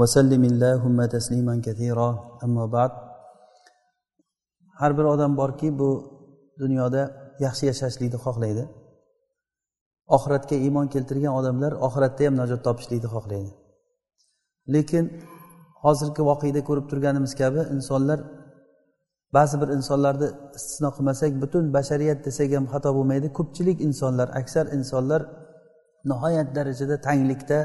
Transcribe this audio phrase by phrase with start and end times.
[0.00, 2.08] وسلم اللهم تسليما كثيرا
[2.44, 2.92] أما بعد
[4.80, 5.90] har bir odam borki bu
[6.60, 7.02] dunyoda
[7.44, 8.64] yaxshi yashashlikni xohlaydi
[10.16, 13.50] oxiratga iymon keltirgan odamlar oxiratda ham najot topishlikni xohlaydi
[14.74, 15.04] lekin
[15.84, 18.18] hozirgi voqeda ko'rib turganimiz kabi insonlar
[19.36, 20.28] ba'zi bir insonlarni
[20.58, 25.22] istisno qilmasak butun bashariyat desak ham xato bo'lmaydi ko'pchilik insonlar aksar insonlar
[26.10, 27.58] nihoyat darajada tanglikda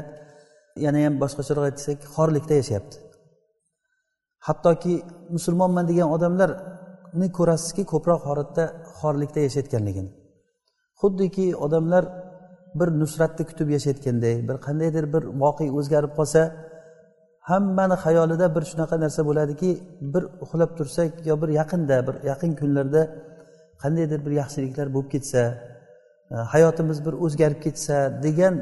[0.85, 2.97] yana ham boshqacharoq aytsak xorlikda yashayapti.
[4.47, 4.93] Hattoki
[5.35, 8.63] musulmonman degan odamlarni ko'rasizki ko'proq holatda
[8.99, 10.11] xorlikda yashayotganligini.
[11.01, 12.03] Xuddiki odamlar
[12.79, 16.41] bir nusratni kutib yashayotganday bir qandaydir bir voqea o'zgarib qolsa
[17.49, 19.69] hammani xayolida bir shunaqa narsa bo'ladiki
[20.13, 23.01] bir uxlab tursak yo bir yaqinda bir yaqin kunlarda
[23.83, 25.41] qandaydir bir yaxshiliklar bo'lib ketsa
[26.33, 28.55] e, hayotimiz bir o'zgarib ketsa degan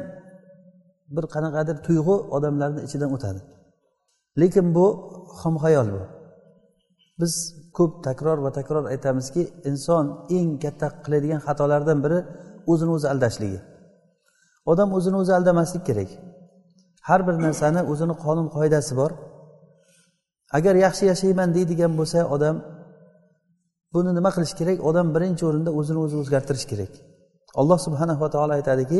[1.15, 3.41] bir qanaqadir tuyg'u odamlarni ichidan o'tadi.
[4.41, 4.85] Lekin bu
[5.41, 6.01] xomxayol bu.
[7.19, 7.33] Biz
[7.77, 10.05] ko'p takror va takror aytamizki inson
[10.37, 12.19] eng katta qiladigan xatolardan biri
[12.71, 13.59] o'zini o'zi aldashligi.
[14.71, 16.09] Odam o'zini o'zi aldamaslik kerak.
[17.07, 19.11] Har bir narsani o'zini qonun qoidasi bor.
[20.57, 22.55] Agar yaxshi yashayman deydigan bo'lsa odam
[23.93, 24.77] buni nima qilish kerak?
[24.89, 26.91] Odam birinchi o'rinda o'zini o'zi o'zgartirish kerak.
[27.59, 28.99] Alloh subhanava taolo aytadiki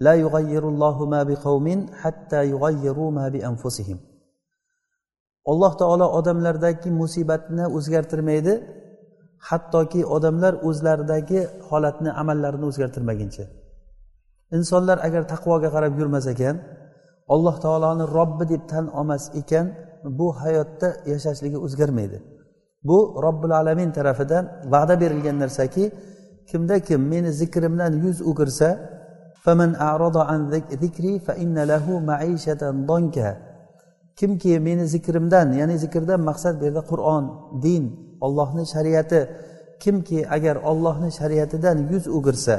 [0.00, 3.98] la yug'ayyirullohu ma biqavmin hatta حتى ma bi anfusihim
[5.50, 8.54] alloh taolo odamlardagi musibatni o'zgartirmaydi
[9.48, 13.44] hattoki odamlar o'zlaridagi holatni amallarini o'zgartirmaguncha.
[14.56, 16.56] Insonlar agar taqvoga qarab yurmas ekan
[17.34, 19.66] alloh taoloni robbi deb tan olmas ekan
[20.18, 22.18] bu hayotda yashashligi o'zgarmaydi.
[22.88, 25.84] Bu robbil alamin tarafidan va'da berilgan narsaki
[26.50, 28.68] kimda kim meni zikrimdan yuz o'girsa
[34.20, 37.24] kimki meni zikrimdan ya'ni zikrdan maqsad bu yerda qur'on
[37.64, 37.84] din
[38.26, 39.20] ollohni shariati.
[39.84, 42.56] Kimki agar ollohni shariatidan yuz o'girsa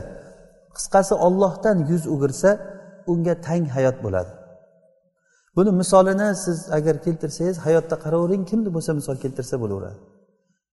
[0.76, 2.50] qisqasi ollohdan yuz o'girsa
[3.12, 4.32] unga tang hayot bo'ladi.
[5.56, 10.00] Buni misolini siz agar keltirsangiz hayotda qaravering kimni bo'lsa misol keltirsa bo'laveradi.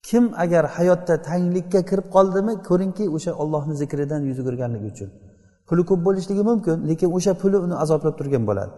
[0.08, 5.10] Kim agar hayotda tanglikka kirib qoldimi ko'ringki o'sha ollohni zikridan yuz o'girganligi uchun.
[5.68, 8.72] Puli ko'p bo'lishligi mumkin lekin o'sha puli uni azoblab turgan bo'ladi.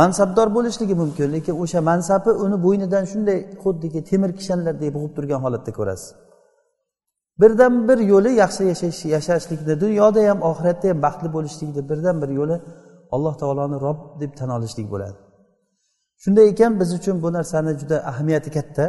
[0.00, 5.72] Mansabdor bo'lishligi mumkin lekin o'sha mansabi uni bo'ynidan shunday xuddiki temir kishanlardek bo'g'ib turgan holatda
[5.78, 6.08] ko'rasiz.
[7.40, 12.56] Birdan bir yo'li yaxshi yashash yashashlikni dunyoda ham oxiratda ham baxtli bo'lishlikni birdan bir yo'li
[13.14, 15.16] alloh taoloni rob deb tan olishlik bo'ladi.
[16.22, 18.84] Shunday ekan biz uchun bu narsani juda ahamiyati katta.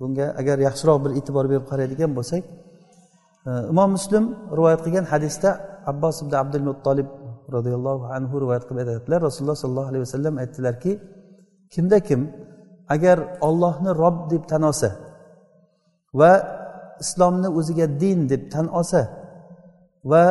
[0.00, 2.42] Bunga agar yaxshiroq bir e'tibor berib qaraydigan bo'lsak
[3.48, 4.24] e, imom muslim
[4.58, 5.50] rivoyat qilgan hadisda
[5.90, 7.08] abbos ibn abdul muttolib
[7.56, 9.20] roziyallohu anhu rivoyat qilib aytadilar.
[9.28, 10.92] Rasululloh sollallohu alayhi vasallam aytdilarki
[11.74, 12.20] kimda kim
[12.94, 13.18] agar
[13.48, 14.90] ollohni rob deb tan olsa
[16.20, 16.32] va
[17.04, 19.00] islomni o'ziga din deb tan olsa
[20.10, 20.24] va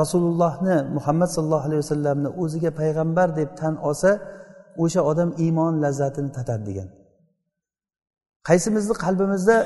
[0.00, 4.10] rasulullohni muhammad sallallohu alayhi vasallamni o'ziga payg'ambar deb tan olsa
[4.82, 6.88] o'sha odam iymon lazzatini tatadi degan.
[8.48, 9.56] Qaysimizni qalbimizda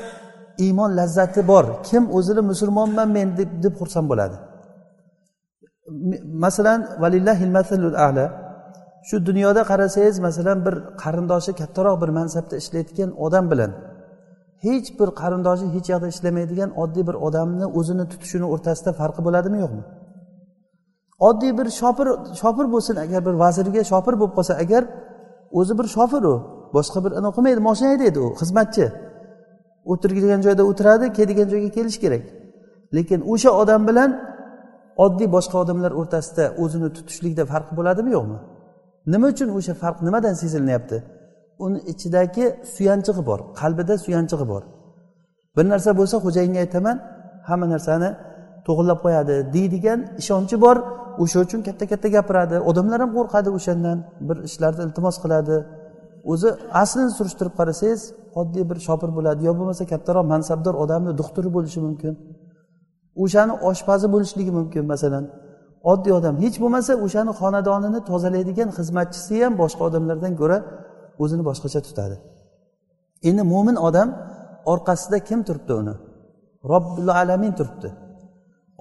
[0.65, 1.65] iymon lazzati bor?
[1.87, 4.37] Kim o'zini musulmonman men deb deb xursand bo'ladi?
[6.43, 8.25] Masalan valillahil masalul ala
[9.07, 13.71] shu dunyoda qarasangiz masalan bir qarindoshi kattaroq bir mansabda ishlayotgan odam bilan
[14.65, 19.83] hech bir qarindoshi hech yoqda ishlamaydigan oddiy bir odamni o'zini tutishini o'rtasida farqi bo'ladimi yo'qmi?
[21.27, 22.07] Oddiy bir shopir
[22.41, 24.83] shopir bo'lsin agar bir vazirga shopir bo'lib qolsa agar
[25.59, 26.35] o'zi bir shofir u
[26.75, 28.85] boshqa bir anaqa qilmaydi moshina haydaydi u xizmatchi.
[29.91, 32.23] O'tirgan joyda o'tiradi keladigan joyga kelishi kerak.
[32.95, 34.09] Lekin o'sha odam bilan
[35.03, 38.37] oddiy boshqa odamlar o'rtasida o'zini tutishlikda farq bo'ladimi yo'qmi?
[39.13, 40.97] Nima uchun o'sha farq nimadan sezilinyapti
[41.65, 42.45] uni ichidagi
[42.75, 44.63] suyanchig'i bor qalbida suyanchig'i bor.
[45.55, 46.97] Bir narsa bo'lsa xo'jayinga aytaman
[47.49, 48.09] hamma narsani
[48.67, 50.77] to'g'irlab qo'yadi deydigan ishonchi bor
[51.23, 55.55] o'sha uchun katta katta gapiradi odamlar ham qo'rqadi o'shandan bir ishlarni iltimos qiladi.
[56.33, 56.49] O'zi
[56.81, 58.01] aslini surishtirib qarasangiz
[58.41, 62.13] oddiy bir shopir bo'ladi yo bo'lmasa kattaroq mansabdor odamni doktori bo'lishi mumkin.
[63.23, 65.25] O'shani oshpazi bo'lishligi mumkin masalan.
[65.91, 70.57] Oddiy odam hech bo'lmasa o'shani xonadonini tozalaydigan xizmatchisi ham boshqa odamlardan ko'ra
[71.23, 72.15] o'zini boshqacha tutadi.
[73.29, 74.09] Endi mo'min odam
[74.73, 75.93] orqasida kim turibdi uni?
[76.71, 77.89] Robbil alamin turibdi.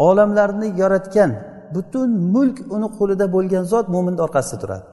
[0.08, 1.30] Olamlarni yaratgan
[1.74, 4.86] butun mulk uni qo'lida bo'lgan zot mo'minni orqasida turadi.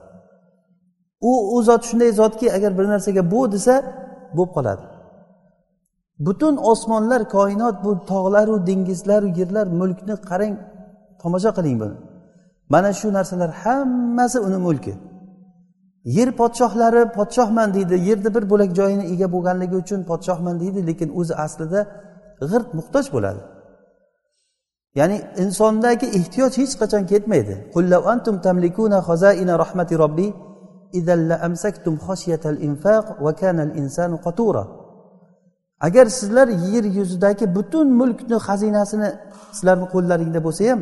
[1.30, 3.74] U u zot shunday zotki agar bir narsaga bu desa
[4.36, 4.82] bo'lib qoladi.
[6.26, 10.54] Butun osmonlar koinot bu tog'laru dengizlaru yerlar mulkni qarang
[11.22, 11.96] tomosha qiling buni.
[12.72, 14.94] Mana shu narsalar hammasi uni mulki.
[16.16, 21.34] Yer podshohlari podshohman deydi yerni bir bo'lak joyini ega bo'lganligi uchun podshohman deydi lekin o'zi
[21.44, 21.80] aslida
[22.50, 23.42] g'irt muhtoj bo'ladi.
[24.98, 27.54] Ya'ni insondagi ehtiyoj hech qachon ketmaydi.
[28.12, 28.98] Antum tamlikuna
[29.62, 30.28] rahmati robbi
[31.48, 31.94] amsaktum
[32.68, 33.06] infaq
[33.40, 34.64] kana al-insanu qatura.
[35.86, 39.10] Agar sizlar yer yuzidagi butun mulkni xazinasini
[39.56, 40.80] sizlarni qo'llaringda bo'lsa ham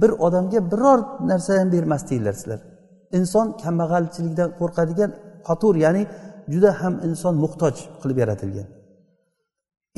[0.00, 1.00] bir odamga biror
[1.30, 2.60] narsa ham bermasdinglar sizlar.
[3.18, 5.10] Inson kambag'alchilikdan qo'rqadigan
[5.48, 6.02] qotur ya'ni
[6.52, 8.68] juda ham inson muhtoj qilib yaratilgan.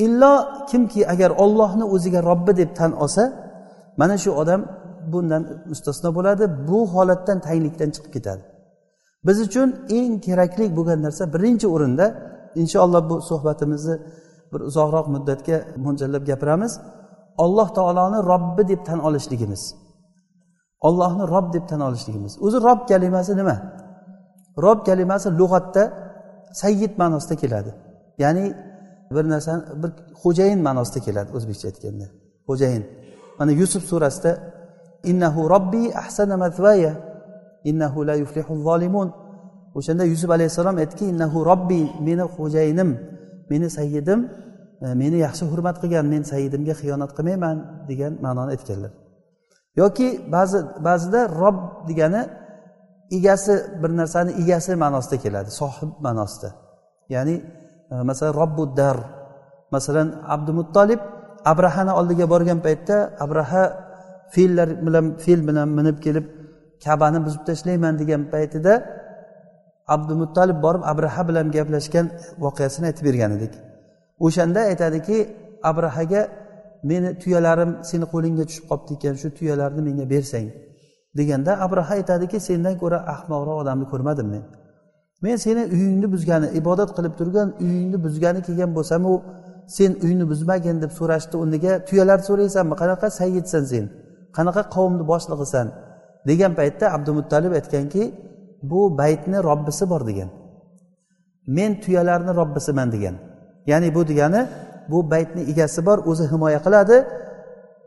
[0.05, 0.34] Illo
[0.70, 3.25] kimki agar ollohni o'ziga robbi deb tan olsa
[4.00, 4.61] mana shu odam
[5.12, 8.43] bundan mustasno bo'ladi bu holatdan tanglikdan chiqib ketadi.
[9.26, 9.69] Biz uchun
[9.99, 12.06] eng kerakli bo'lgan narsa birinchi o'rinda
[12.62, 13.97] inshaalloh bu suhbatimizni
[14.52, 16.73] bir uzoqroq muddatga mo'ljallab gapiramiz.
[17.44, 19.62] Alloh taoloni robbi deb tan olishligimiz.
[20.81, 22.32] Ollohni rob deb tan olishligimiz.
[22.41, 23.56] O'zi rob kalimasi nima?
[24.64, 25.82] Rob kalimasi lug'atda
[26.62, 27.70] sayyid ma'nosida keladi.
[28.19, 28.44] Ya'ni
[29.14, 29.91] bir narsani bir
[30.23, 32.06] xo'jayin ma'nosida keladi o'zbekcha aytganda.
[32.49, 32.85] Xo'jayin
[33.38, 34.32] mana yusuf surasida
[35.11, 36.93] innahu robbi ahsana matvaya
[37.70, 39.08] innahu la yuflihu zolimun.
[39.78, 42.90] O'shanda yusuf alayhissalom aytdiki innahu robbi meni xo'jayinim
[43.50, 44.20] meni sayyidim
[44.84, 47.56] e, meni yaxshi hurmat qilgan men sayyidimga xiyonat qilmayman
[47.90, 48.93] degan ma'noni aytganlar.
[49.81, 51.58] Yoki ba'zi ba'zida rob
[51.88, 52.22] degani
[53.19, 56.49] egasi bir narsani egasi ma'nosida keladi sohib ma'nosida.
[57.14, 57.34] Ya'ni
[57.93, 58.99] e, masalan robbu dar.
[59.76, 61.00] Masalan abdumuttolib
[61.52, 63.64] abrahani oldiga borgan paytda abraha
[64.34, 66.26] fillar bilan fil bilan minib kelib
[66.84, 68.73] kabani buzib tashlayman degan paytida
[69.94, 72.06] abdumuttalib borib abraha bilan gaplashgan
[72.44, 73.52] voqeasini aytib bergan edik.
[74.26, 75.16] O'shanda aytadiki
[75.70, 76.22] abrahaga
[76.90, 80.48] meni tuyalarim seni qo'lingga tushib qolibdi ekan shu tuyalarni menga bersang
[81.18, 84.44] deganda abraha aytadiki sendan ko'ra ahmoqroq odamni ko'rmadim men.
[85.24, 89.14] Men seni uyingni buzgani ibodat qilib turgan uyingni buzgani kelgan bo'lsam u
[89.76, 91.34] sen uyni buzmagin deb so'rashdi.
[91.42, 92.74] O'rniga tuyalar so'raysanmi?
[92.82, 93.84] Qanaqa sayyidsan sen?
[94.36, 95.66] Qanaqa qavmni boshlig'isan?
[96.28, 98.02] degan paytda abdumuttalib aytganki
[98.62, 100.30] bu baytni robbisi bor degan.
[101.46, 103.14] Men tuyalarni robbisiman degan.
[103.66, 104.46] Ya'ni bu degani
[104.88, 106.96] bu baytni egasi bor o'zi himoya qiladi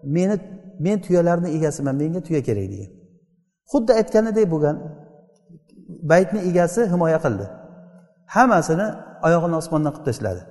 [0.04, 0.36] meni
[0.80, 2.90] men tuyalarni egasiman menga tuya kerak degan.
[3.72, 4.76] Xuddi aytganidek bo'lgan
[6.12, 7.46] baytni egasi himoya qildi.
[8.36, 8.88] Hammasini
[9.28, 10.42] oyog'ini osmondan qilib tashladi.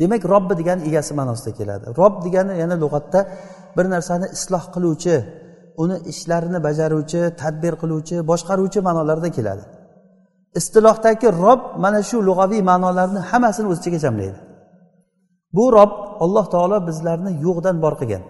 [0.00, 1.84] Demak robbi degani egasi ma'nosida keladi.
[2.00, 3.20] Rob degani yana lug'atda
[3.76, 5.14] bir narsani isloh qiluvchi
[5.82, 9.64] uni ishlarini bajaruvchi tadbir qiluvchi boshqaruvchi ma'nolarda keladi.
[10.60, 14.38] Istilohdagi rob mana shu lug'aviy ma'nolarni hammasini o'z ichiga jamlaydi.
[15.56, 15.92] Bu rob
[16.24, 18.22] alloh taolo bizlarni yo'qdan bor qilgan.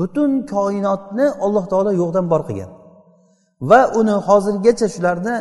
[0.00, 2.70] Butun koinotni alloh taolo yo'qdan bor qilgan.
[3.70, 5.34] Va uni hozirgacha shularni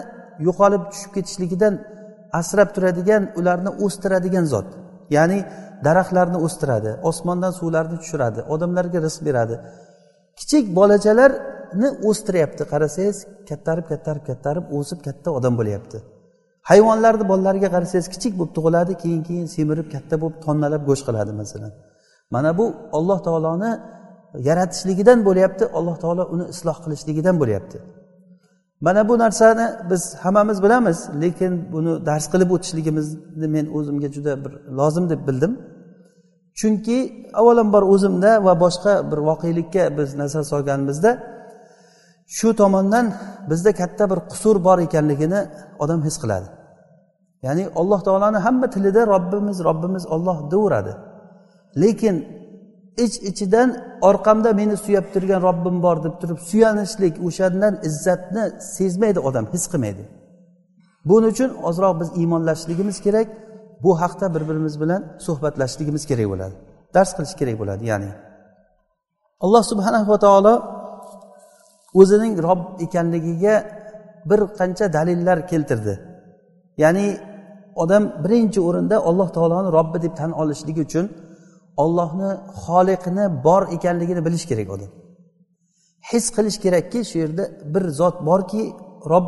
[0.48, 1.74] yo'qolib tushib ketishligidan
[2.40, 4.68] asrab turadigan ularni o'stiradigan zot.
[5.16, 5.40] Ya'ni
[5.86, 9.56] daraxtlarni o'stiradi osmondan suvlarni tushiradi odamlarga rizq beradi.
[10.40, 12.64] Kichik bolachalarni o'stiryapti.
[12.72, 13.18] Qarasangiz
[13.50, 15.98] kattarib kattarib kattarib o'sib katta odam bo'lyapti.
[16.70, 21.72] Hayvonlarni bolalariga qarasangiz kichik bo'lib tug'iladi keyin keyin semirib katta bo'lib tonnalab go'sht qiladi masalan.
[22.36, 22.66] Mana bu
[22.98, 23.72] olloh taoloni
[24.50, 27.78] yaratishligidan bo'lyapti alloh taolo uni isloh qilishligidan bo'lyapti.
[28.86, 34.54] Mana bu narsani biz hammamiz bilamiz lekin buni dars qilib o'tishligimizni men o'zimga juda bir
[34.80, 35.54] lozim deb bildim.
[36.60, 36.98] Chunki
[37.40, 41.12] avvalambor o'zimda va boshqa bir voqelikka biz nazar solganimizda
[42.38, 43.06] shu tomondan
[43.50, 45.42] bizda katta bir qusur bor ekanligini
[45.84, 46.48] odam his qiladi.
[47.46, 50.94] Ya'ni alloh taoloni hamma tilida robbimiz robbimiz olloh deyaveradi
[51.82, 52.16] lekin
[52.98, 53.70] ich iç ichidan
[54.10, 58.44] orqamda meni suyab turgan robbim bor deb turib suyanishlik o'shandan izzatni
[58.76, 60.04] sezmaydi odam his qilmaydi.
[61.10, 63.28] Buning uchun ozroq biz iymonlashligimiz kerak.
[63.84, 66.56] Bu haqda bir birimiz bilan suhbatlashligimiz kerak bo'ladi.
[66.96, 68.12] Dars qilish kerak bo'ladi ya'ni.
[69.46, 70.54] Alloh subhanahu va taolo
[72.02, 73.56] o'zining rob ekanligiga
[74.30, 75.94] bir qancha dalillar keltirdi.
[76.84, 77.08] Ya'ni
[77.84, 81.06] odam birinchi o'rinda alloh taoloni robbi deb tan olishligi uchun
[81.84, 82.30] ollohni
[82.64, 84.92] xoliqini bor ekanligini bilish kerak odam.
[86.10, 87.44] His qilish kerakki shu yerda
[87.74, 88.64] bir zot borki
[89.12, 89.26] rob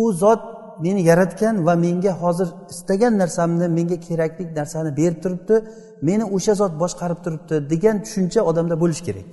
[0.00, 0.42] u zot
[0.84, 5.54] meni yaratgan va menga hozir istagan narsamni menga kerakli narsani berib turibdi
[6.08, 9.30] meni o'sha zot boshqarib turibdi degan tushuncha odamda bo'lishi kerak.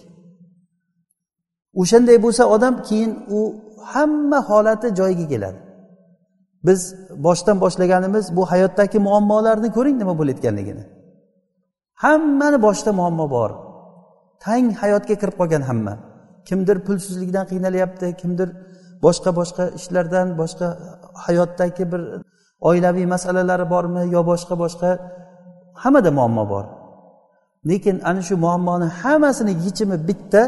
[1.81, 3.39] O'shanday bo'lsa odam keyin u
[3.93, 5.60] hamma holati joyiga keladi.
[6.67, 6.79] Biz
[7.25, 10.83] boshdan boshlaganimiz bu hayotdagi muammolarni ko'ring nima bo'layotganligini.
[12.03, 13.51] Hammani boshida muammo bor.
[14.45, 15.93] Tang hayotga kirib qolgan hamma.
[16.48, 18.50] Kimdir pulsizlikdan qiynalyapti kimdir
[19.05, 20.67] boshqa boshqa ishlardan boshqa
[21.25, 22.01] hayotdagi bir
[22.70, 24.90] oilaviy masalalari bormi yo boshqa boshqa?
[25.84, 26.66] Hammada muammo bor.
[27.70, 30.42] Lekin ana shu muammoni hammasini yechimi bitta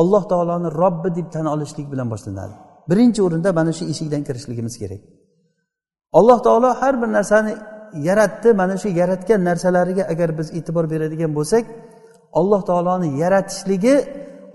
[0.00, 2.54] alloh taoloni robbi deb tan olishlik bilan boshlanadi.
[2.90, 5.02] Birinchi o'rinda mana shu eshikdan kirishligimiz kerak.
[6.18, 7.52] Alloh taolo har bir narsani
[8.08, 11.64] yaratdi mana shu yaratgan narsalariga agar biz e'tibor beradigan bo'lsak
[12.40, 13.94] alloh taoloni yaratishligi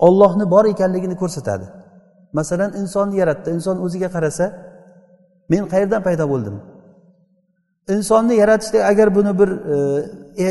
[0.06, 1.66] ollohni bor ekanligini ko'rsatadi.
[2.38, 3.48] Masalan insonni yaratdi.
[3.56, 4.44] Inson o'ziga qarasa
[5.50, 6.56] men qayerdan paydo bo'ldim?
[7.94, 9.50] Insonni yaratishda agar buni bir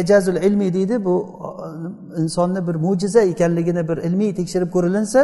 [0.02, 1.16] ejazul ilmiy deydi bu
[2.22, 5.22] insonni bir mo'jiza ekanligini bir ilmiy tekshirib ko'rilinsa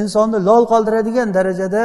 [0.00, 1.82] insonni lol qoldiradigan darajada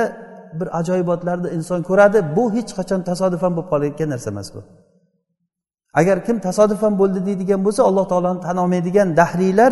[0.60, 2.36] bir ajoyibotlarni inson ko'radi.
[2.36, 4.60] Bu hech qachon tasodifan bo'lib qolayotgan narsa emas bu.
[6.00, 9.72] Agar kim tasodifan bo'ldi deydigan bo'lsa alloh taoloni tan olmaydigan dahriylar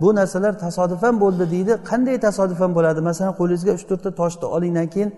[0.00, 1.72] bu narsalar tasodifan bo'ldi deydi.
[1.90, 3.00] Qanday tasodifan bo'ladi?
[3.08, 5.10] Masalan qo'lingizga uch to'rtta toshni olingdan keyin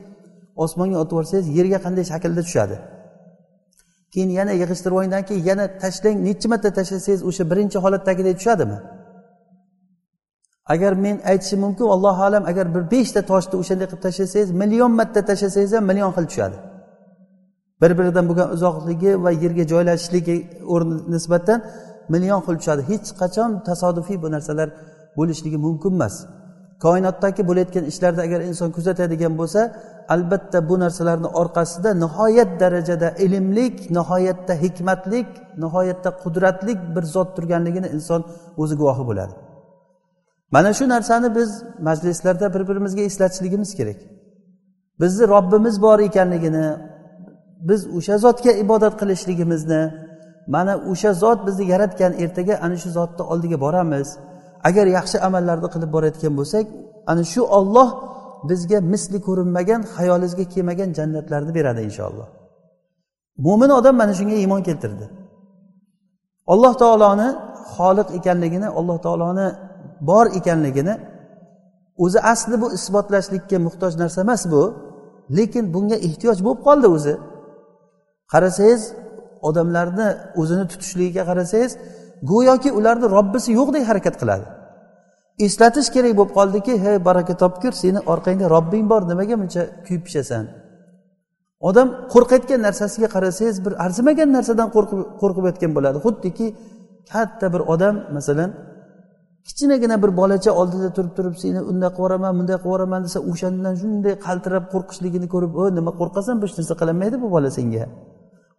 [0.57, 2.77] osmonga otib yuborsangiz yerga qanday shaklda tushadi?
[4.13, 8.79] Keyin yana yig'ishtirib olgandan keyin yana tashlang necha marta tashlasangiz o'sha birinchi holatdagidek tushadimi?
[10.75, 15.21] Agar men aytishim mumkin allohu alam agar bir beshta toshni o'shanday qilib tashlasangiz million marta
[15.31, 16.57] tashlasangiz ham million xil tushadi.
[17.83, 20.37] Bir biridan bo'lgan uzoqligi va yerga joylashishligi
[20.75, 21.59] o'rni nisbatan
[22.15, 22.83] million xil tushadi.
[22.91, 24.69] Hech qachon tasodifiy bu narsalar
[25.19, 26.15] bo'lishligi mumkin emas.
[26.85, 29.61] Koinotdagi bo'layotgan ishlarni agar inson kuzatadigan bo'lsa
[30.09, 35.27] albatta bu narsalarni orqasida nihoyat darajada ilmlik nihoyatda hikmatlik
[35.59, 38.25] nihoyatda qudratlik bir zot turganligini inson
[38.57, 39.33] o'zi guvohi bo'ladi.
[40.51, 43.97] Mana shu narsani biz majlislarda bir birimizga eslatishligimiz kerak.
[45.01, 46.67] Bizni robbimiz bor ekanligini
[47.69, 49.83] biz o'sha zotga ibodat qilishligimizni
[50.47, 54.09] mana o'sha zot bizni yaratgan ertaga ana shu zotni oldiga boramiz.
[54.69, 56.67] Agar yaxshi amallarni qilib borayotgan bo'lsak
[57.11, 57.89] ana shu olloh
[58.49, 62.29] bizga misli ko'rinmagan xayolingizga kelmagan jannatlarni beradi inshaalloh.
[63.47, 65.07] Mo'min odam mana shunga iymon keltirdi.
[66.53, 67.29] Alloh taoloni
[67.75, 69.49] xoliq ekanligini alloh taoloni
[70.09, 70.95] bor ekanligini
[72.05, 74.63] o'zi asli bu isbotlashlikka muhtoj narsa emas bu
[75.37, 77.15] lekin bunga ehtiyoj bo'lib qoldi o'zi.
[78.33, 78.83] Qarasangiz
[79.49, 80.09] odamlarni
[80.41, 81.73] o'zini tutishligiga qarasangiz
[82.31, 84.47] go'yoki ularni robbisi yo'qdek harakat qiladi.
[85.47, 90.45] Eslatish kerak bo'lib qoldiki hey baraka topkur seni orqangda robbing bor nimaga buncha kuyib pishasan
[91.69, 94.69] odam qo'rqayotgan narsasiga qarasangiz bir arzimagan narsadan
[95.23, 95.99] qo'rqib yotgan bo'ladi.
[96.07, 96.47] Xuddiki
[97.13, 98.51] katta bir odam masalan
[99.47, 103.75] kichinagina bir bolacha oldida turib turib seni unday qilib yuboraman bunday qilib yuboraman desa o'shandan
[103.83, 107.85] shunday qaltirab qo'rqishligini ko'rib o nima qo'rqasan hech narsa qilolmaydi bu bola senga.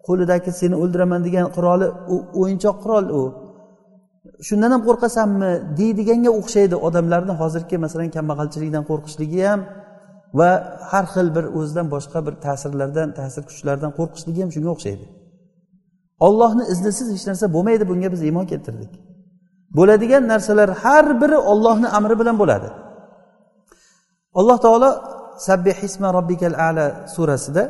[0.07, 3.23] Qo'lidagi seni o'ldiraman degan quroli u o'yinchoq qurol u.
[4.47, 9.59] shundan ham qo'rqasanmi deydiganga o'xshaydi odamlarni hozirgi masalan kambag'alchilikdan qo'rqishligi ham
[10.39, 10.49] va
[10.91, 15.05] har xil bir o'zidan boshqa bir ta'sirlardan ta'sir kuchlardan qo'rqishligi ham shunga o'xshaydi.
[16.27, 18.91] Ollohni iznisiz hech narsa bo'lmaydi bunga biz iymon keltirdik.
[19.77, 22.69] Bo'ladigan narsalar har biri ollohni amri bilan bo'ladi.
[24.39, 24.89] Alloh taolo
[25.47, 26.85] sabbihisma robbikal ala
[27.15, 27.63] surasida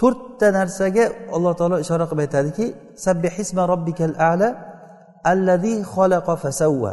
[0.00, 1.04] to'rtta narsaga
[1.36, 2.66] alloh taolo ishora qilib aytadiki
[3.06, 4.48] sabbihisma robbikal ala
[5.32, 6.92] allazi xalaqa fasavva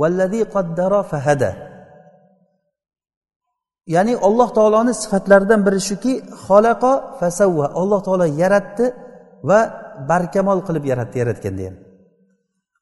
[0.00, 1.50] vallazi qaddara fahada
[3.94, 6.12] ya'ni alloh taoloni sifatlaridan biri shuki
[6.46, 8.86] xolaqa fasavva alloh taolo yaratdi
[9.48, 9.60] va
[10.10, 11.76] barkamol qilib yaratdi yaratganda ham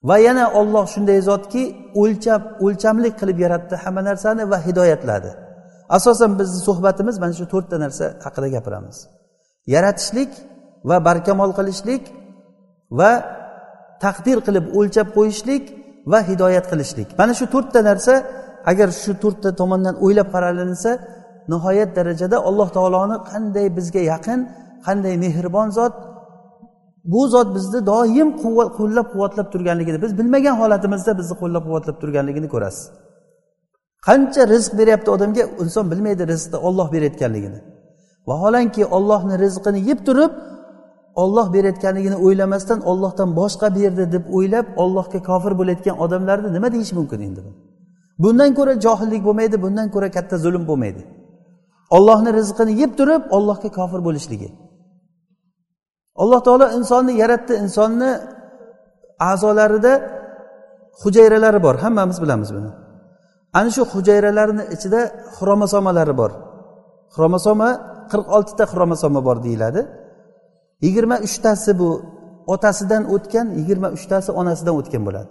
[0.09, 1.63] va yana olloh shunday zotki
[2.03, 5.31] o'lchab o'lchamlik qilib yaratdi hamma narsani va hidoyatladi.
[5.97, 8.97] Asosan bizni suhbatimiz mana shu to'rtta narsa haqida gapiramiz.
[9.75, 10.33] Yaratishlik
[10.89, 12.03] va barkamol qilishlik
[12.99, 13.11] va
[14.05, 15.63] taqdir qilib o'lchab qo'yishlik
[16.13, 17.09] va hidoyat qilishlik.
[17.21, 18.15] Mana shu to'rtta narsa
[18.71, 20.91] agar shu to'rtta tomondan o'ylab qaralinsa
[21.53, 24.41] nihoyat darajada alloh taoloni qanday bizga yaqin
[24.87, 25.95] qanday mehribon zot
[27.13, 28.29] bu zot bizni doim
[28.79, 32.85] qo'llab quvvatlab turganligini biz bilmagan holatimizda bizni qo'llab quvvatlab turganligini ko'rasiz.
[34.09, 37.61] Qancha rizq beryapti odamga inson bilmaydi rizqni olloh berayotganligini.
[38.31, 40.33] Vaholanki ollohni rizqini yeb turib
[41.23, 47.21] olloh berayotganligini o'ylamasdan ollohdan boshqa berdi deb o'ylab ollohga kofir bo'layotgan odamlarni nima deyish mumkin
[47.29, 47.41] endi
[48.23, 51.03] bundan ko'ra johillik bo'lmaydi bundan ko'ra katta zulm bo'lmaydi.
[51.97, 54.49] Ollohni rizqini yeb turib ollohga kofir bo'lishligi.
[56.23, 58.11] Alloh taolo insonni yaratdi insonni
[59.31, 59.93] a'zolarida
[61.03, 61.75] hujayralari bor.
[61.85, 62.71] Hammamiz bilamiz buni.
[63.59, 65.01] Ana shu hujayralarni ichida
[65.37, 66.31] xromosomalari bor.
[67.15, 67.71] Xromosoma
[68.11, 69.81] qirq oltita xromosoma bor deyiladi.
[70.85, 71.91] Yigirma uchtasi bu
[72.55, 75.31] otasidan o'tgan yigirma uchtasi onasidan o'tgan bo'ladi.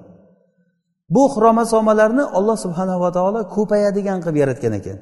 [1.15, 4.97] Bu xromosomalarni olloh subhanava taolo ko'payadigan qilib yaratgan ekan.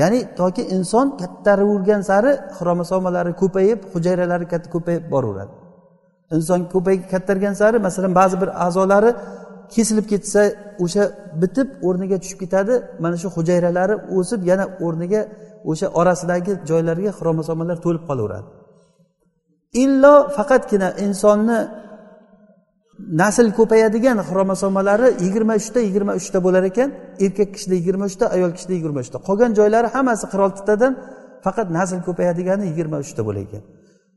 [0.00, 5.52] Ya'ni toki inson kattaravergan sari xromosomalari ko'payib hujayralari katta ko'payib boraveradi.
[6.36, 9.10] Inson ko'payib kattargan sari masalan ba'zi bir a'zolari
[9.74, 10.42] kesilib ketsa
[10.84, 11.04] o'sha
[11.42, 15.20] bitib o'rniga tushib ketadi mana shu hujayralari o'sib yana o'rniga
[15.70, 18.48] o'sha orasidagi joylarga xromosomalar to'lib qolaveradi.
[19.82, 21.58] Illo faqatgina insonni
[23.20, 26.88] nasl ko'payadigan xromosomalari yigirma uchta yigirma uchta bo'lar ekan
[27.24, 30.92] erkak kishida yigirma uchta ayol kishida yigirma uchta qolgan joylari hammasi qirq oltitadan
[31.44, 33.62] faqat nasl ko'payadigani yigirma uchta bo'lar ekan.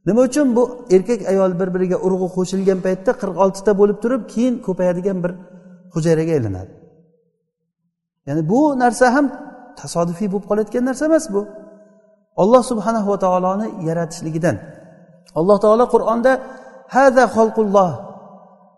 [0.08, 0.64] Nima uchun bu
[0.96, 5.32] erkak ayol bir biriga urug'i qo'shilgan paytda qirq oltita bo'lib turib keyin ko'payadigan bir
[5.94, 6.74] hujayraga aylanadi?
[8.28, 9.26] Ya'ni bu narsa ham
[9.82, 11.42] tasodifiy bo'lib qolayotgan narsa emas bu.
[12.42, 14.56] Olloh subhanahu va taoloni yaratishligidan
[15.40, 16.32] alloh taolo qur'onda
[16.96, 17.92] hada xalqulloh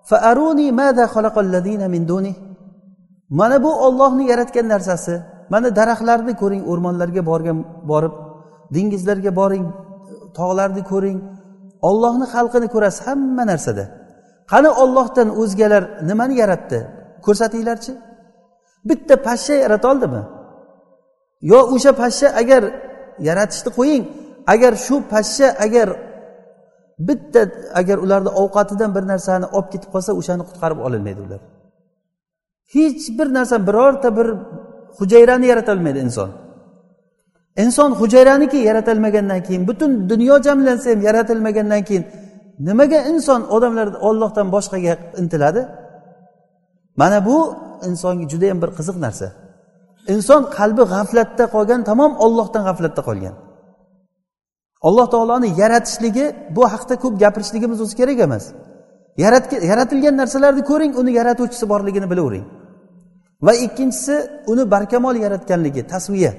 [0.09, 2.33] faaruni mada xalaqalladina min duni
[3.29, 5.15] mana bu ollohni yaratgan narsasi.
[5.53, 7.57] Mana daraxtlarni ko'ring o'rmonlarga borgan
[7.91, 8.13] borib
[8.75, 9.65] dengizlarga boring
[10.37, 11.19] tog'larni ko'ring.
[11.89, 13.85] Ollohni xalqini ko'rasiz hamma narsada.
[14.51, 16.79] Qani ollohdan o'zgalar nimani yaratdi?
[17.25, 17.93] Ko'rsatinglarchi.
[18.89, 20.21] Bitta pashsha yarata oldimi?
[21.51, 22.63] Yo o'sha pashsha agar
[23.27, 24.03] yaratishni qo'ying
[24.53, 25.87] agar shu pashsha agar
[27.07, 27.41] bitta
[27.79, 31.41] agar ularni ovqatidan bir narsani olib ketib qolsa o'shani qutqarib ololmaydi ular.
[32.73, 34.27] Hech bir narsa birorta bir
[34.99, 36.29] hujayrani yaratolmaydi inson.
[37.63, 42.05] Inson hujayraniki yaratilmagandan keyin butun dunyo jamlansa ham yaratilmagandan keyin
[42.67, 45.62] nimaga inson odamlar ollohdan boshqaga intiladi?
[47.01, 47.38] Mana bu
[47.88, 49.27] insonga judayam bir qiziq narsa.
[50.13, 53.35] Inson qalbi g'aflatda qolgan tamom ollohdan g'aflatda qolgan.
[54.87, 58.43] Alloh taoloni yaratishligi bu haqda ko'p gapirishligimiz o'zi kerak emas.
[59.71, 62.45] Yaratilgan narsalarni ko'ring uni yaratuvchisi borligini bilavering.
[63.45, 64.15] Va ikkinchisi
[64.51, 66.31] uni barkamol yaratganligi tasviya.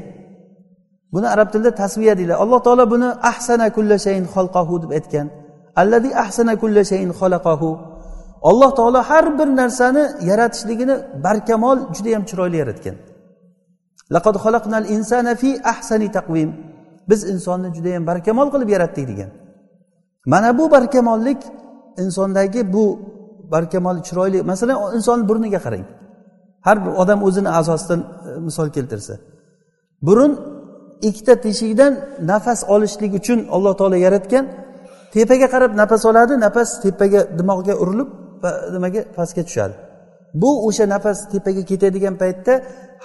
[1.13, 2.39] Buni arab tilida tasviya deyiladi.
[2.45, 5.27] Alloh taolo buni ahsana kulla shayin xalqahu deb aytgan.
[5.81, 7.71] Alladi ahsana kulla shayin xalaqahu.
[8.51, 10.95] Alloh taolo har bir narsani yaratishligini
[11.27, 12.97] barkamol judayam chiroyli yaratgan.
[14.15, 16.51] Laqad xalaqnal insana fi ahsani taqvim.
[17.11, 19.31] Biz insonni judayam barkamol qilib yaratdik degan.
[20.27, 21.41] Mana bu barkamollik
[21.99, 22.85] insondagi bu
[23.51, 25.85] barkamol chiroyli masalan insonni burniga qarang.
[26.67, 29.15] Har bir odam o'zini a'zosidan e, misol keltirsa.
[30.03, 30.33] Burun
[31.09, 31.93] ikkita teshikdan
[32.31, 34.45] nafas olishlik uchun alloh taolo yaratgan
[35.15, 38.09] tepaga qarab nafas oladi nafas tepaga dimog'ga urilib
[38.75, 39.75] nimaga pastga tushadi.
[40.35, 42.55] Bu o'sha nafas tepaga ketadigan paytda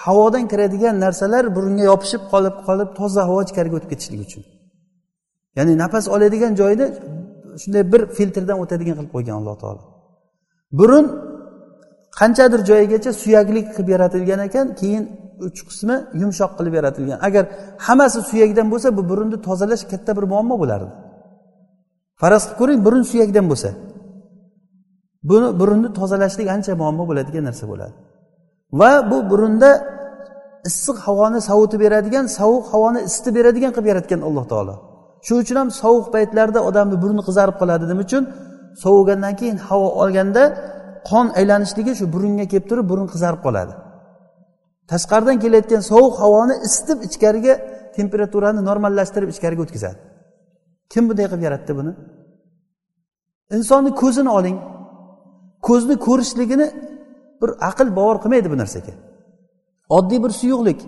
[0.03, 4.43] havodan kiradigan narsalar burunga yopishib qolib qolib toza havo ichkariga o'tib ketishligi uchun.
[5.57, 6.85] Ya'ni nafas oladigan joyni
[7.61, 9.83] shunday bir filtrdan o'tadigan qilib qo'ygan alloh taolo.
[10.79, 11.05] Burun
[12.19, 15.03] qanchadir joyigacha suyaklik qilib yaratilgan ekan keyin
[15.47, 17.17] uch qismi yumshoq qilib yaratilgan.
[17.27, 17.43] Agar
[17.87, 20.91] hammasi suyakdan bo'lsa bu burunni tozalash katta bir muammo bo'lardi.
[22.21, 23.69] Faraz qilib ko'ring burun suyakdan bo'lsa
[25.29, 27.95] buni burunni tozalashlik ancha muammo bo'ladigan narsa bo'ladi.
[28.79, 29.69] Va bu burunda
[30.69, 34.75] issiq havoni sovutib beradigan sovuq havoni isitib beradigan qilib yaratgan alloh taolo.
[35.25, 38.23] Shuning uchun ham sovuq paytlarda odamni burni qizarib qoladi nima uchun
[38.83, 40.43] sovigandan keyin havo olganda
[41.09, 43.73] qon aylanishligi shu burunga kelib turib burun qizarib qoladi.
[44.91, 47.53] Tashqaridan kelayotgan sovuq havoni isitib ichkariga
[47.97, 49.97] temperaturani normallashtirib ichkariga o'tkazadi.
[50.91, 51.91] Kim bunday qilib yaratdi buni?
[53.57, 54.57] Insonni ko'zini oling.
[55.67, 56.67] Ko'zni ko'rishligini
[57.41, 58.93] bir aql bovar qilmaydi bu narsaga.
[59.97, 60.79] Oddiy bir suyuqlik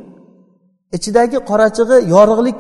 [0.97, 2.60] ichidagi qorachig'i yorug'lik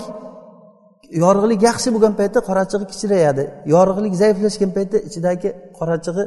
[1.23, 6.23] yorug'lik yaxshi bo'lgan paytda qorachig'i kichrayadi yorug'lik zaiflashgan paytda ichidagi qorachig'i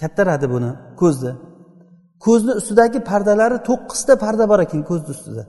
[0.00, 1.32] kattaradi buni ko'zni.
[2.24, 5.44] Ko'zni ustidagi pardalari to'qqizta parda bor ekan ko'zni ustida.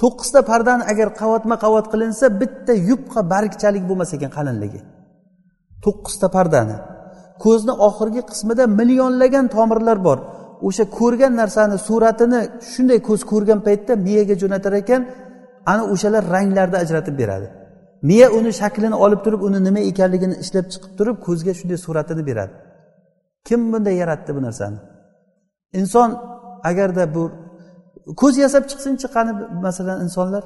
[0.00, 4.80] To'qqizta pardani agar qavatma qavat qilinsa bitta yupqa bargchalik bo'lmas ekan qalinligi.
[5.84, 6.76] To'qqizta pardani.
[7.44, 10.18] Ko'zni oxirgi qismida millionlagan tomirlar bor.
[10.66, 12.40] O'sha ko'rgan narsani suratini
[12.72, 15.02] shunday ko'z ko'rgan paytda miyaga jo'natar ekan
[15.72, 17.48] ana o'shalar ranglarni ajratib beradi.
[18.08, 22.54] Miya uni shaklini olib turib uni nima ekanligini ishlab chiqib turib ko'zga shunday suratini beradi.
[23.46, 24.78] Kim bunday yaratdi bu narsani?
[25.80, 26.10] Inson
[26.70, 27.22] agarda bu
[28.20, 29.32] ko'z yasab chiqsinchi qani
[29.66, 30.44] masalan insonlar.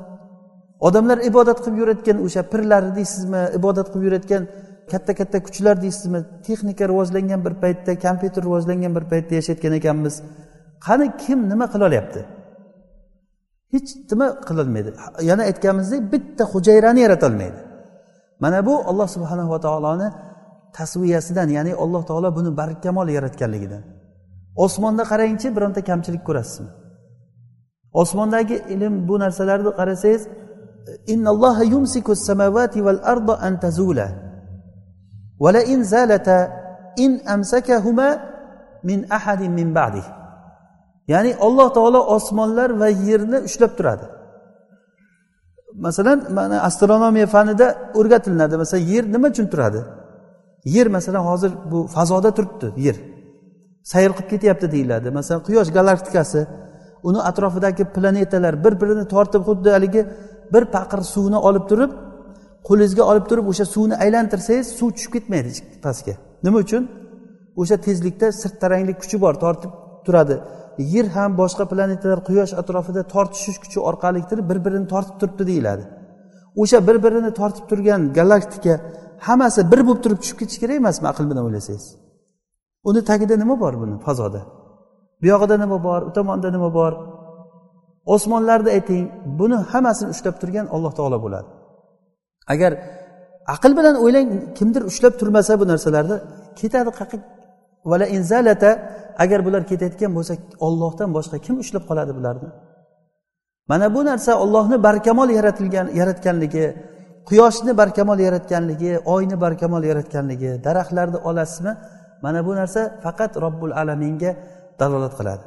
[0.87, 4.43] Odamlar ibodat qilib yurayotgan o'sha pirlari deysizmi ibodat qilib yurayotgan
[4.93, 6.21] katta katta kuchlar deysizmi?
[6.47, 10.15] Texnika rivojlangan bir paytda kompyuter rivojlangan bir paytda yashayotgan ekanmiz.
[10.87, 12.21] Qani kim nima qilolyapti
[13.73, 14.91] hech nima qilolmaydi
[15.31, 17.61] yana aytganimizdek bitta hujayrani yaratolmaydi
[18.43, 20.09] mana bu alloh subhanava taoloni
[20.79, 23.83] tasviyasidan ya'ni alloh taolo buni barkamol yaratganligidan.
[24.65, 26.71] Osmonda qarangchi bironta kamchilik ko'rasizmi?
[27.93, 30.23] Osmondagi ilm bu narsalarni qarasangiz
[35.41, 36.51] vala in zalata
[37.05, 38.09] in amsakahuma
[38.83, 39.69] min ahadin min
[41.09, 44.07] ya'ni alloh taolo osmonlar va yerni ushlab turadi.
[45.87, 47.67] Masalan mana astronomiya fanida
[47.99, 49.81] o'rgatilinadi masalan yer nima uchun turadi?
[50.75, 52.97] Yer masalan hozir bu fazoda turibdi yer.
[53.91, 55.09] Sayr qilib ketyapti deyiladi.
[55.19, 56.41] Masalan quyosh galaktikasi
[57.09, 60.03] uni atrofidagi planetalar bir birini tortib xuddi haligi
[60.53, 61.91] bir paqir suvni olib turib
[62.69, 65.51] qo'lingizga olib turib o'sha suvni aylantirsangiz suv tushib ketmaydi
[65.85, 66.15] pastga.
[66.47, 66.83] Nima uchun?
[67.61, 69.73] O'sha tezlikda sirtaranglik kuchi bor tortib
[70.07, 70.37] turadi.
[70.95, 74.21] Yer ham boshqa planetalar quyosh atrofida tortishish kuchi orqali
[74.51, 75.85] bir birini tortib turibdi deyiladi.
[76.63, 78.75] O'sha bir birini tortib turgan galaktika
[79.27, 81.87] hammasi bir bo'lib turib tushib ketishi kerak emasmi aql bilan o'ylasangiz?
[82.89, 84.41] Uni tagida nima bor buni fazoda?
[85.21, 86.01] Bu yog'ida nima bor?
[86.09, 86.93] U tomonda nima bor?
[88.15, 89.05] Osmonlarni ayting
[89.39, 91.49] buni hammasini ushlab turgan alloh taolo bo'ladi.
[92.53, 92.73] Agar
[93.55, 94.29] aql bilan o'ylang
[94.59, 96.17] kimdir ushlab turmasa bu narsalarni
[96.61, 96.91] ketadi
[97.91, 98.71] vala inzalata
[99.19, 100.35] agar bular ketayotgan bo'lsa
[100.67, 102.49] ollohdan boshqa kim ushlab qoladi bularni?
[103.71, 106.65] Mana bu narsa ollohni barkamol yaratilgan yaratganligi
[107.29, 111.73] quyoshni barkamol yaratganligi oyni barkamol yaratganligi daraxtlarni olasizmi?
[112.25, 114.31] Mana bu narsa faqat robbul alaminga
[114.81, 115.45] dalolat qiladi.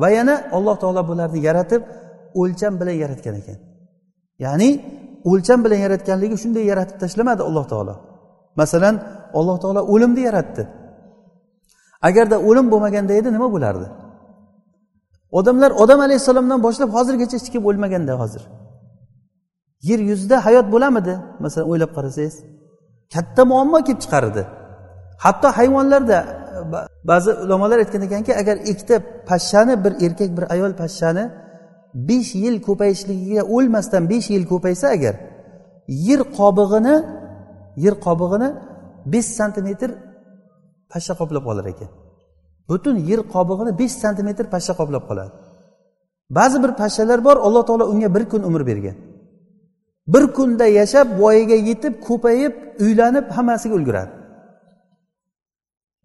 [0.00, 1.82] Va yana alloh taolo bularni yaratib
[2.40, 3.58] o'lcham bilan yaratgan ekan.
[4.44, 4.70] Ya'ni
[5.30, 7.94] o'lcham bilan yaratganligi shunday yaratib tashlamadi alloh taolo.
[8.60, 8.94] Masalan
[9.38, 10.62] alloh taolo o'limni yaratdi.
[12.08, 13.86] Agarda o'lim bo'lmaganda edi nima bo'lardi?
[15.38, 18.42] Odamlar odam alayhissalomdan boshlab hozirgacha hech kim o'lmaganda hozir.
[19.88, 21.14] Yer yuzida hayot bo'lamidi?
[21.44, 22.36] Masalan o'ylab qarasangiz.
[23.14, 24.42] Katta muammo kelib chiqardi.
[25.24, 26.18] Hatto hayvonlarda
[27.10, 28.96] ba'zi ulamolar aytgan ekanki agar ikkita
[29.28, 31.24] pashshani bir erkak bir ayol pashshani
[32.08, 35.14] besh yil ko'payishligiga o'lmasdan besh yil ko'paysa agar
[36.08, 36.94] yer qobig'ini
[37.84, 38.48] yer qobig'ini
[39.12, 39.90] besh santimetr
[40.90, 41.90] pashsha qoplab qolar ekan.
[42.68, 45.32] Butun yer qobig'ini besh santimetr pashsha qoplab qoladi.
[46.38, 48.96] Ba'zi bir pashshalar bor alloh taolo unga bir kun umr bergan.
[50.14, 52.52] Bir kunda yashab voyaga yetib ko'payib
[52.84, 54.12] uylanib hammasiga ulguradi.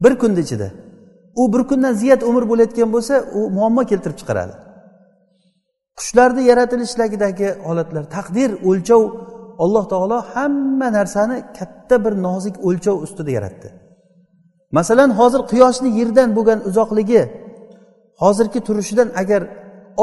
[0.04, 0.68] Bir kunni ichida.
[1.42, 4.54] U bir kundan ziyod umr bo'layotgan bo'lsa u muammo keltirib chiqaradi.
[6.02, 8.04] Qushlarni yaratilishlagidagi holatlar.
[8.18, 9.04] Taqdir o'lchov
[9.64, 13.68] alloh taolo hamma narsani katta bir nozik o'lchov ustida yaratdi.
[14.78, 17.22] Masalan hozir quyoshni yerdan bo'lgan uzoqligi
[18.24, 19.42] hozirgi turishidan agar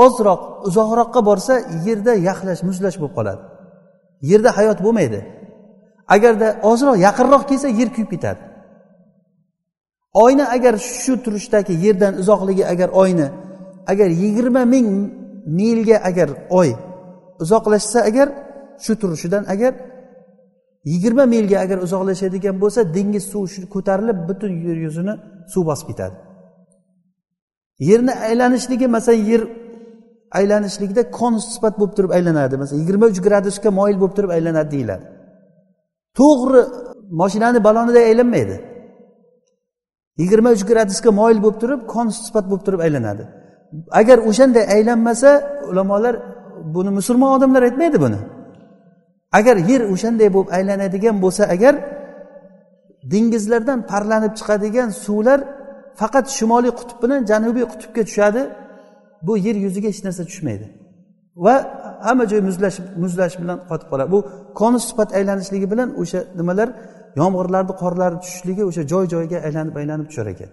[0.05, 1.55] ozroq uzoqroqqa borsa
[1.87, 3.43] yerda yaxlash muzlash bo'lib qoladi.
[4.31, 5.21] Yerda hayot bo'lmaydi.
[6.15, 8.43] Agarda ozroq yaqinroq kelsa yer kuyib ketadi.
[10.25, 13.29] Oyni agar shu turishdagi yerdan uzoqligi agar oyni
[13.93, 14.89] agar yigirma ming
[15.59, 16.29] milga agar
[16.61, 16.71] oy
[17.43, 18.29] uzoqlashsa agar
[18.85, 19.73] shu turishidan agar
[20.93, 25.15] yigirma milga agar uzoqlashadigan bo'lsa dengiz suvi ko'tarilib butun yer yuzini
[25.53, 26.17] suv bosib ketadi.
[27.89, 29.43] Yerni aylanishligi masalan yer
[30.39, 32.55] aylanishligida konus sifat bo'lib turib aylanadi.
[32.63, 35.05] Masalan yigirma uch gradusga moyil bo'lib turib aylanadi deyiladi.
[36.19, 36.61] To'g'ri
[37.21, 38.57] moshinani baloniday aylanmaydi.
[40.23, 43.25] Yigirma uch gradusga moyil bo'lib turib konus sifat bo'lib turib aylanadi.
[44.01, 45.31] Agar o'shanday aylanmasa
[45.71, 46.15] ulamolar
[46.75, 48.19] buni musulmon odamlar aytmaydi buni.
[49.39, 51.75] Agar yer o'shanday bo'lib aylanadigan bo'lsa agar
[53.13, 55.41] dengizlardan parlanib chiqadigan suvlar
[56.01, 58.43] faqat shimoliy qutb bilan janubiy qutbga tushadi
[59.27, 60.67] bu yer yuziga hech narsa tushmaydi.
[61.45, 61.55] Va
[62.07, 64.09] hamma joy muzlash muzlash bilan qotib qoladi.
[64.15, 64.21] Bu
[64.61, 66.69] konus sifat aylanishligi bilan o'sha nimalar
[67.21, 70.51] yomg'irlarni qorlarni tushishligi o'sha joy joyiga aylanib aylanib tushar ekan.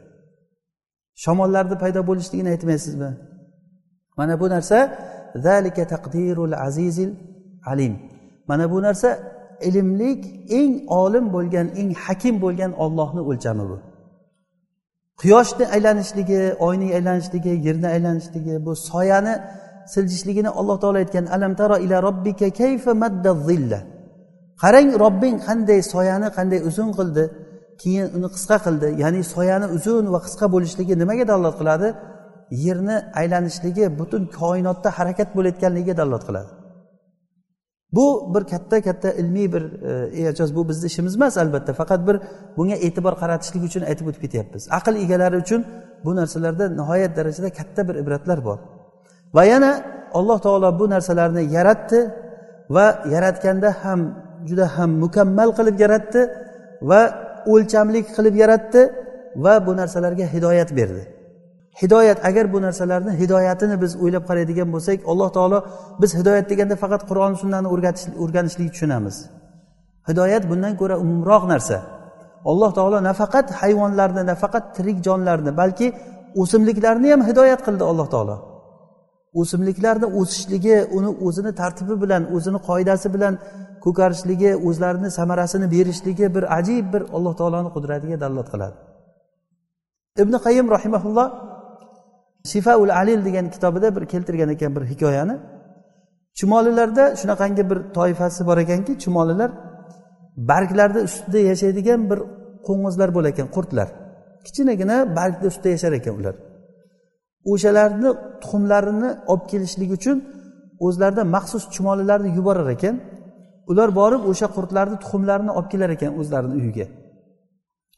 [1.23, 3.11] Shamollarni paydo bo'lishligini aytmaysizmi?
[4.17, 4.77] Mana bu narsa
[5.35, 7.11] zalika taqdirul azizil
[7.71, 7.93] alim.
[8.47, 9.09] Mana bu narsa
[9.61, 10.21] ilmlik
[10.59, 13.77] eng olim bo'lgan eng hakim bo'lgan ollohni o'lchami bu.
[15.21, 19.33] Quyoshni aylanishligi oyning aylanishligi yerni aylanishligi bu soyani
[19.93, 23.79] siljishligini alloh taolo aytgan alam tara ila robbika kayfa madda zilla?
[24.63, 27.23] Qarang robbing qanday soyani qanday uzun qildi.
[27.81, 28.87] Keyin uni qisqa qildi.
[29.03, 31.87] Ya'ni soyani uzun va qisqa bo'lishligi nimaga dalolat qiladi?
[32.65, 36.51] Yerni aylanishligi butun koinotda harakat bo'layotganligiga dalolat qiladi.
[37.95, 39.91] Bu bir katta katta ilmiy bir e,
[40.29, 41.71] e'joz bu bizni ishimiz emas albatta.
[41.81, 42.17] Faqat bir
[42.57, 44.63] bunga e'tibor qaratishlik uchun aytib o'tib ketyapmiz.
[44.77, 45.61] Aql egalari uchun
[46.05, 48.59] bu narsalarda nihoyat darajada katta bir ibratlar bor.
[49.35, 49.71] Va yana
[50.19, 51.99] alloh taolo bu narsalarni yaratdi
[52.75, 53.99] va yaratganda ham
[54.49, 56.21] juda ham mukammal qilib yaratdi
[56.89, 57.01] va
[57.53, 58.81] o'lchamlik qilib yaratdi
[59.45, 61.03] va bu narsalarga hidoyat berdi.
[61.81, 65.59] Hidoyat agar bu narsalarni hidoyatini biz o'ylab qaraydigan bo'lsak alloh taolo
[66.01, 67.67] biz hidoyat deganda faqat qur'on sunnani
[68.23, 69.15] o'rganishlikni tushunamiz.
[70.09, 71.77] Hidoyat bundan ko'ra umumroq narsa.
[72.51, 75.87] Alloh taolo nafaqat hayvonlarni nafaqat tirik jonlarni balki
[76.41, 78.35] o'simliklarni ham hidoyat qildi alloh taolo.
[79.41, 83.33] O'simliklarni o'sishligi uni o'zini tartibi bilan o'zini qoidasi bilan
[83.85, 88.75] ko'karishligi o'zlarini samarasini berishligi bir ajib bir alloh taoloni qudratiga dalolat qiladi.
[90.23, 91.27] Ibn qayim rahimaulloh
[92.51, 95.35] shifaul alil degan kitobida bir keltirgan ekan bir hikoyani.
[96.39, 99.51] Chumolilarda shunaqangi bir toifasi bor ekanki chumolilar
[100.49, 102.19] barglarni ustida yashaydigan bir
[102.67, 103.87] qo'ng'izlar bo'lar ekan qurtlar.
[104.45, 106.35] Kichkinagina bargni ustida yashar ekan ular.
[107.51, 108.09] O'shalarni
[108.41, 110.17] tuxumlarini olib kelishlik uchun
[110.85, 112.95] o'zlaridan maxsus chumolilarni yuborar ekan.
[113.71, 116.85] Ular borib o'sha qurtlarni tuxumlarini olib kelar ekan o'zlarini uyiga.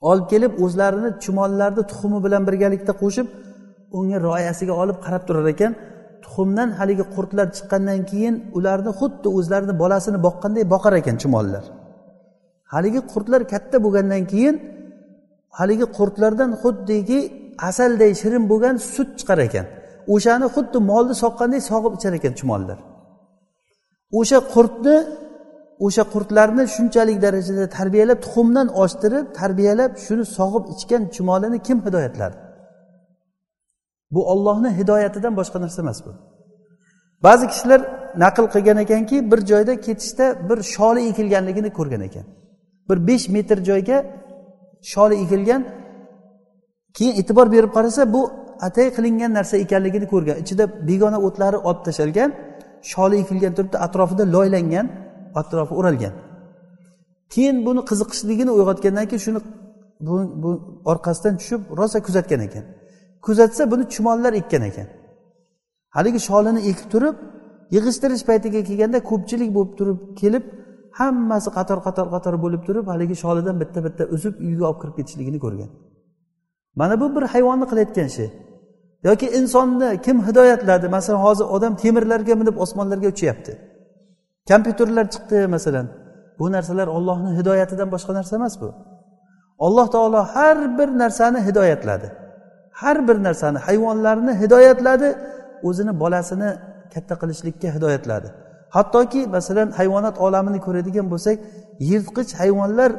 [0.10, 3.28] Olib kelib o'zlarini chumollarni tuxumi bilan birgalikda qo'shib
[3.98, 5.72] unga rioyasiga olib qarab turar ekan.
[6.24, 11.64] Tuxumdan haligi qurtlar chiqqandan keyin ularni xuddi o'zlarini bolasini boqqanday boqar ekan chumollar.
[12.74, 14.56] Haligi qurtlar katta bo'lgandan keyin
[15.60, 17.20] haligi qurtlardan xuddiki
[17.70, 19.66] asalday shirin bo'lgan sut chiqar ekan.
[20.14, 22.78] O'shani xuddi molni soqqanday sog'ib ichar ekan chumollar.
[24.20, 24.96] O'sha qurtni
[25.86, 32.36] o'sha qurtlarni shunchalik darajada tarbiyalab tuxumdan ochtirib tarbiyalab shuni sog'ib ichgan chumolini kim hidoyatladi?
[34.14, 36.12] Bu ollohni hidoyatidan boshqa narsa emas bu.
[37.26, 37.82] Ba'zi kishilar
[38.24, 42.26] naql qilgan ekanki bir joyda ketishda bir sholi ekilganligini ko'rgan ekan.
[42.90, 43.98] Bir besh metr joyga
[44.92, 45.62] sholi ekilgan
[46.98, 48.22] keyin e'tibor berib qarasa bu
[48.68, 50.38] atay qilingan narsa ekanligini ko'rgan.
[50.44, 52.30] Ichida begona o'tlari olib tashlgan
[52.92, 54.88] sholi ekilgan turibdi atrofida loylangan
[55.36, 56.14] atrofi o'ralgan.
[57.34, 59.40] Keyin buni qiziqishligini uyg'otgandan keyin shuni
[60.08, 60.50] bu, bu
[60.92, 62.64] orqasidan tushib rosa kuzatgan ekan.
[63.26, 64.88] Kuzatsa buni chumollar ekkan ekan.
[65.96, 67.16] Haligi sholini ekib turib
[67.76, 70.44] yig'ishtirish paytiga kelganda ko'pchilik bo'lib turib kelib
[71.00, 75.40] hammasi qator qator qator bo'lib turib haligi sholidan bitta bitta uzib uyga olib kirib ketishligini
[75.46, 75.70] ko'rgan.
[76.80, 78.28] Mana bu bir hayvonni qilayotgan ishi.
[79.08, 80.86] Yoki insonni kim hidoyatladi?
[80.96, 83.52] Masalan hozir odam temirlarga minib osmonlarga uchyapti.
[84.50, 85.88] Kompyuterlar chiqdi masalan.
[86.40, 88.70] Bu narsalar ollohni hidoyatidan boshqa narsa emas bu.
[89.66, 92.08] Alloh taolo har bir narsani hidoyatladi.
[92.82, 95.10] Har bir narsani hayvonlarni hidoyatladi
[95.68, 96.50] o'zini bolasini
[96.94, 98.28] katta qilishlikka hidoyatladi.
[98.76, 101.38] Hattoki masalan hayvonot olamini ko'radigan bo'lsak
[101.90, 102.92] yirtqich hayvonlar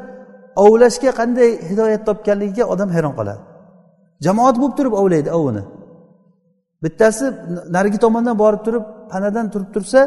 [0.65, 3.41] ovlashga qanday hidoyat topganligiga odam hayron qoladi.
[4.25, 5.63] Jamoat bo'lib turib ovlaydi ovini.
[6.83, 7.25] Bittasi
[7.75, 10.01] narigi tomondan borib turib panadan turib tursa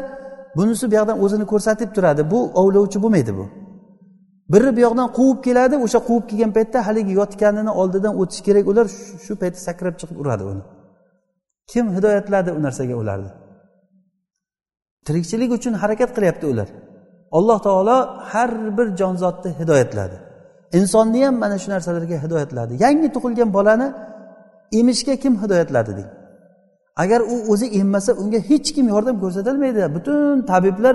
[0.56, 2.22] bunisi bu yoqdan o'zini ko'rsatib turadi.
[2.32, 3.46] Bu ovlovchi bo'lmaydi bu.
[4.52, 8.86] Biri bu yoqdan quvib keladi o'sha quvib kelgan paytda haligi yotganini oldidan o'tish kerak ular
[9.24, 10.62] shu paytda sakrab chiqib uradi uni.
[11.70, 13.30] Kim hidoyatladi u narsaga ularni?
[15.06, 16.68] Tirikchilik uchun harakat qilyapti ular.
[17.38, 17.96] Alloh taolo
[18.32, 20.16] har bir jonzotni hidoyatladi.
[20.78, 22.72] Insonni ham mana shu narsalarga hidoyatladi.
[22.84, 23.88] Yangi tug'ilgan bolani
[24.80, 26.10] emishga kim hidoyatladi deng?
[26.96, 30.94] Agar u o'zi emmasa unga hech kim yordam ko'rsatolmaydi butun tabiblar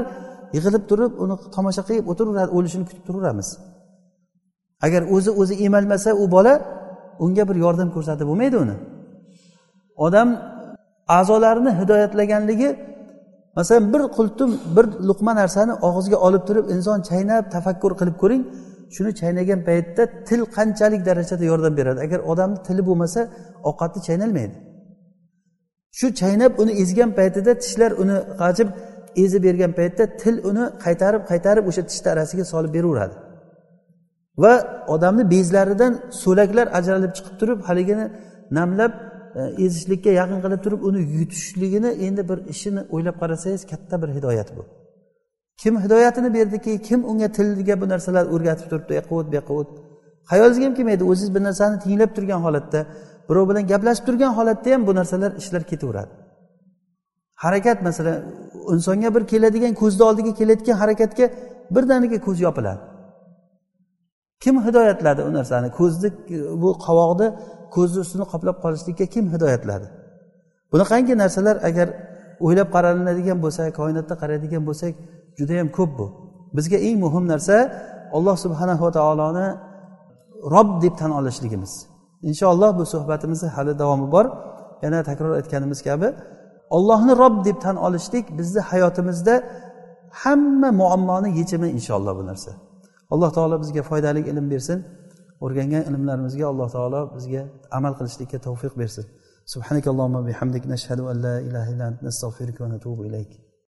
[0.55, 3.47] yig'ilib turib uni tomosha qilib o'tiraveradi o'lishini kutib turaveramiz.
[4.85, 6.53] Agar o'zi o'zi emalmasa u bola
[7.25, 8.75] unga bir yordam ko'rsatib bo'lmaydi uni.
[10.05, 10.29] Odam
[11.17, 12.69] a'zolarini hidoyatlaganligi
[13.57, 18.43] masalan bir qultum bir luqma narsani og'izga olib turib inson chaynab tafakkur qilib ko'ring
[18.95, 21.99] shuni chaynagan paytda til qanchalik darajada yordam beradi?
[22.07, 23.21] Agar odamni tili bo'lmasa
[23.69, 24.55] ovqatni chaynalmaydi.
[25.97, 28.67] Shu chaynab uni ezgan paytida tishlar uni g'ajib
[29.23, 33.15] ezib bergan paytda til uni qaytarib qaytarib o'sha tishni arasiga solib beraveradi.
[34.43, 34.53] Va
[34.95, 38.05] odamni bezlaridan so'laklar ajralib chiqib turib haligini
[38.57, 38.91] namlab
[39.39, 44.49] e, ezishlikka yaqin qilib turib uni yutishligini endi bir ishini o'ylab qarasangiz katta bir hidoyat
[44.57, 44.63] bu.
[45.61, 49.53] Kim hidoyatini berdiki kim unga tilga bu narsalarni o'rgatib turibdi u yoqqa o't bu yoqqa
[49.61, 49.69] o't
[50.31, 52.79] hayolingizga ham kelmaydi o'zingiz bir narsani tinglab turgan holatda.
[53.29, 56.13] Birov bilan gaplashib turgan holatda ham bu narsalar ishlar ketaveradi.
[57.43, 58.17] Harakat masalan
[58.73, 61.25] insonga bir keladigan ko'zni oldiga kelayotgan harakatga
[61.75, 62.81] birdaniga ko'z yopiladi.
[64.43, 65.67] Kim hidoyatladi u narsani?
[65.79, 66.09] Ko'zni
[66.61, 67.27] bu qovoqni
[67.75, 69.87] ko'zni ustini qoplab qolishlikka kim hidoyatladi?
[70.71, 71.87] Bunaqangi narsalar agar
[72.45, 74.93] o'ylab qaralinadigan bo'lsa koinotda qaraydigan bo'lsak
[75.39, 76.07] judayam ko'p bu.
[76.57, 77.55] Bizga eng muhim narsa
[78.17, 79.47] alloh subhanava taoloni
[80.53, 81.73] rob deb tan olishligimiz.
[82.28, 84.26] inshaalloh bu suhbatimizni hali davomi bor
[84.84, 86.08] yana takror aytganimiz kabi
[86.76, 89.34] ollohni rob deb tan olishlik bizni hayotimizda
[90.22, 92.52] hamma muammoni yechimi inshaalloh bu narsa
[93.12, 94.78] alloh taolo bizga foydali ilm bersin
[95.44, 97.42] o'rgangan ilmlarimizga alloh taolo bizga
[97.78, 99.06] amal qilishlikka tavfiq bersin
[99.54, 103.32] سبحانك اللهم وبحمدك نشهد أن لا إله إلا أنت نستغفرك ونتوب إليك